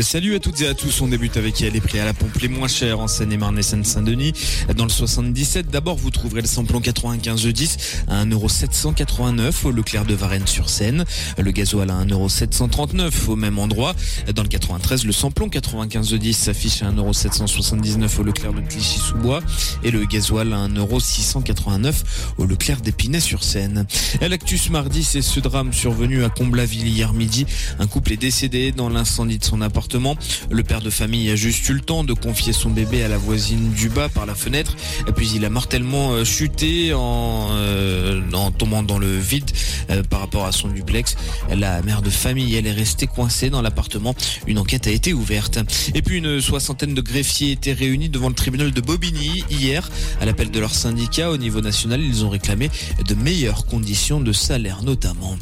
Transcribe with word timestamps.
Salut 0.00 0.36
à 0.36 0.38
toutes 0.38 0.60
et 0.60 0.68
à 0.68 0.74
tous. 0.74 1.00
On 1.00 1.08
débute 1.08 1.36
avec 1.36 1.58
les 1.58 1.80
prix 1.80 1.98
à 1.98 2.04
la 2.04 2.14
pompe 2.14 2.36
les 2.40 2.46
moins 2.46 2.68
chers 2.68 3.00
en 3.00 3.08
Seine-et-Marne 3.08 3.58
et 3.58 3.62
Seine-Saint-Denis. 3.62 4.32
Dans 4.76 4.84
le 4.84 4.90
77, 4.90 5.70
d'abord, 5.70 5.96
vous 5.96 6.10
trouverez 6.10 6.40
le 6.40 6.46
samplon 6.46 6.80
95 6.80 7.44
10 7.44 7.78
à 8.06 8.24
1,789€ 8.24 9.66
au 9.66 9.72
Leclerc 9.72 10.04
de 10.04 10.14
Varennes-sur-Seine. 10.14 11.04
Le 11.36 11.50
gasoil 11.50 11.90
à 11.90 12.04
1,739€ 12.04 13.28
au 13.28 13.34
même 13.34 13.58
endroit. 13.58 13.96
Dans 14.32 14.42
le 14.42 14.48
93, 14.48 15.04
le 15.04 15.12
samplon 15.12 15.48
95 15.48 16.14
10 16.14 16.32
s'affiche 16.32 16.82
à 16.82 16.92
1,779€ 16.92 18.20
au 18.20 18.22
Leclerc 18.22 18.52
de 18.52 18.60
Clichy-sous-Bois 18.60 19.42
et 19.82 19.90
le 19.90 20.04
gasoil 20.04 20.52
à 20.52 20.68
1,689€ 20.68 21.94
au 22.38 22.46
Leclerc 22.46 22.82
d'Épinay-sur-Seine. 22.82 23.86
L'actus 24.20 24.70
mardi, 24.70 25.02
c'est 25.02 25.22
ce 25.22 25.40
drame 25.40 25.72
survenu 25.72 26.22
à 26.22 26.28
Comblaville 26.28 26.86
hier 26.86 27.12
midi. 27.12 27.46
Un 27.80 27.88
couple 27.88 28.12
est 28.12 28.16
décédé 28.16 28.70
dans 28.70 28.88
l'incendie 28.88 29.23
de 29.26 29.44
son 29.44 29.60
appartement. 29.60 30.16
Le 30.50 30.62
père 30.62 30.80
de 30.80 30.90
famille 30.90 31.30
a 31.30 31.36
juste 31.36 31.68
eu 31.68 31.74
le 31.74 31.80
temps 31.80 32.04
de 32.04 32.12
confier 32.12 32.52
son 32.52 32.70
bébé 32.70 33.02
à 33.02 33.08
la 33.08 33.16
voisine 33.16 33.70
du 33.72 33.88
bas 33.88 34.08
par 34.08 34.26
la 34.26 34.34
fenêtre. 34.34 34.76
Puis 35.16 35.32
il 35.34 35.44
a 35.44 35.50
mortellement 35.50 36.12
euh, 36.12 36.24
chuté 36.24 36.92
en, 36.92 37.48
euh, 37.52 38.13
en 38.34 38.50
tombant 38.50 38.82
dans 38.82 38.98
le 38.98 39.18
vide 39.18 39.50
euh, 39.90 40.02
par 40.02 40.20
rapport 40.20 40.46
à 40.46 40.52
son 40.52 40.68
duplex. 40.68 41.16
La 41.50 41.82
mère 41.82 42.02
de 42.02 42.10
famille, 42.10 42.54
elle 42.54 42.66
est 42.66 42.72
restée 42.72 43.06
coincée 43.06 43.50
dans 43.50 43.62
l'appartement. 43.62 44.14
Une 44.46 44.58
enquête 44.58 44.86
a 44.86 44.90
été 44.90 45.12
ouverte. 45.12 45.58
Et 45.94 46.02
puis 46.02 46.18
une 46.18 46.40
soixantaine 46.40 46.94
de 46.94 47.00
greffiers 47.00 47.52
étaient 47.52 47.72
réunis 47.72 48.08
devant 48.08 48.28
le 48.28 48.34
tribunal 48.34 48.72
de 48.72 48.80
Bobigny 48.80 49.44
hier. 49.50 49.88
À 50.20 50.26
l'appel 50.26 50.50
de 50.50 50.60
leur 50.60 50.74
syndicat 50.74 51.30
au 51.30 51.36
niveau 51.36 51.60
national, 51.60 52.00
ils 52.00 52.24
ont 52.24 52.30
réclamé 52.30 52.70
de 53.06 53.14
meilleures 53.14 53.66
conditions 53.66 54.20
de 54.20 54.32
salaire 54.32 54.82
notamment. 54.82 55.36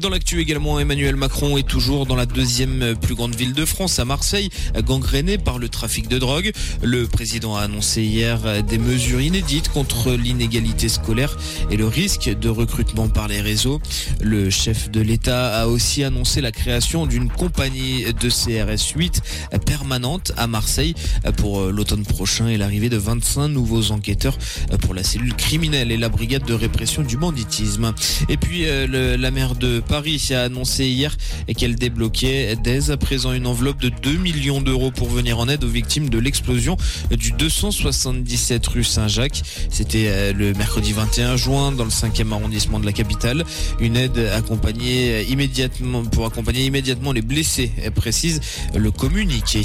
Dans 0.00 0.08
l'actu 0.08 0.40
également, 0.40 0.78
Emmanuel 0.78 1.16
Macron 1.16 1.56
est 1.56 1.66
toujours 1.66 2.06
dans 2.06 2.16
la 2.16 2.26
deuxième 2.26 2.96
plus 3.00 3.14
grande 3.14 3.34
ville 3.34 3.52
de 3.52 3.64
France, 3.64 3.98
à 3.98 4.04
Marseille, 4.04 4.50
gangrénée 4.84 5.38
par 5.38 5.58
le 5.58 5.68
trafic 5.68 6.08
de 6.08 6.18
drogue. 6.18 6.52
Le 6.82 7.06
président 7.06 7.56
a 7.56 7.62
annoncé 7.62 8.02
hier 8.02 8.62
des 8.62 8.78
mesures 8.78 9.20
inédites 9.20 9.68
contre 9.68 10.12
l'inégalité 10.12 10.88
scolaire 10.88 11.36
et 11.70 11.76
le 11.76 11.86
risque 11.86 12.30
de 12.38 12.48
recrutement 12.48 13.08
par 13.08 13.28
les 13.28 13.40
réseaux. 13.40 13.80
Le 14.20 14.50
chef 14.50 14.90
de 14.90 15.00
l'État 15.00 15.60
a 15.60 15.66
aussi 15.66 16.04
annoncé 16.04 16.40
la 16.40 16.52
création 16.52 17.06
d'une 17.06 17.28
compagnie 17.28 18.04
de 18.04 18.28
CRS 18.28 18.94
8 18.96 19.22
permanente 19.64 20.32
à 20.36 20.46
Marseille 20.46 20.94
pour 21.36 21.62
l'automne 21.66 22.04
prochain 22.04 22.48
et 22.48 22.56
l'arrivée 22.56 22.88
de 22.88 22.96
25 22.96 23.48
nouveaux 23.48 23.90
enquêteurs 23.90 24.38
pour 24.80 24.94
la 24.94 25.02
cellule 25.02 25.34
criminelle 25.34 25.92
et 25.92 25.96
la 25.96 26.08
brigade 26.08 26.44
de 26.44 26.54
répression 26.54 27.02
du 27.02 27.16
banditisme. 27.16 27.92
Et 28.28 28.36
puis 28.36 28.64
le, 28.64 29.16
la 29.16 29.30
maire 29.30 29.54
de 29.54 29.80
Paris 29.80 30.28
a 30.30 30.42
annoncé 30.42 30.86
hier 30.86 31.16
qu'elle 31.56 31.76
débloquait 31.76 32.56
dès 32.62 32.90
à 32.90 32.96
présent 32.96 33.32
une 33.32 33.46
enveloppe 33.46 33.80
de 33.80 33.88
2 33.88 34.16
millions 34.16 34.60
d'euros 34.60 34.90
pour 34.90 35.08
venir 35.08 35.38
en 35.38 35.48
aide 35.48 35.64
aux 35.64 35.68
victimes 35.68 36.08
de 36.08 36.18
l'explosion 36.18 36.76
du 37.10 37.32
277 37.32 38.66
rue 38.66 38.84
Saint-Jacques. 38.84 39.42
C'était 39.70 40.32
le 40.32 40.52
mercredi 40.54 40.92
21 40.92 41.36
juin 41.36 41.72
dans 41.72 41.84
le 41.84 41.90
5e 41.90 42.27
arrondissement 42.32 42.80
de 42.80 42.86
la 42.86 42.92
capitale. 42.92 43.44
Une 43.80 43.96
aide 43.96 44.18
accompagnée 44.34 45.22
immédiatement 45.24 46.04
pour 46.04 46.26
accompagner 46.26 46.64
immédiatement 46.64 47.12
les 47.12 47.22
blessés, 47.22 47.72
précise 47.94 48.40
le 48.74 48.90
communiqué. 48.90 49.62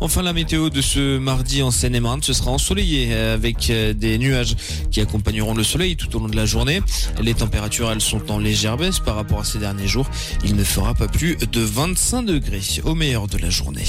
Enfin, 0.00 0.22
la 0.22 0.32
météo 0.32 0.70
de 0.70 0.80
ce 0.80 1.18
mardi 1.18 1.62
en 1.62 1.70
Seine-et-Marne, 1.70 2.22
ce 2.22 2.32
sera 2.32 2.50
ensoleillé 2.50 3.14
avec 3.14 3.70
des 3.70 4.18
nuages 4.18 4.56
qui 4.90 5.00
accompagneront 5.00 5.54
le 5.54 5.64
soleil 5.64 5.96
tout 5.96 6.14
au 6.16 6.20
long 6.20 6.28
de 6.28 6.36
la 6.36 6.46
journée. 6.46 6.80
Les 7.20 7.34
températures, 7.34 7.90
elles 7.90 8.00
sont 8.00 8.30
en 8.30 8.38
légère 8.38 8.76
baisse 8.76 8.98
par 8.98 9.16
rapport 9.16 9.40
à 9.40 9.44
ces 9.44 9.58
derniers 9.58 9.88
jours. 9.88 10.08
Il 10.44 10.56
ne 10.56 10.64
fera 10.64 10.94
pas 10.94 11.08
plus 11.08 11.36
de 11.36 11.60
25 11.60 12.22
degrés 12.22 12.60
au 12.84 12.94
meilleur 12.94 13.26
de 13.26 13.38
la 13.38 13.50
journée. 13.50 13.84